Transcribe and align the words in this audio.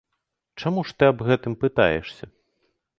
Чаму 0.61 0.85
ж 0.87 0.97
ты 0.97 1.03
аб 1.11 1.19
гэтым 1.29 1.53
пытаешся? 1.67 2.25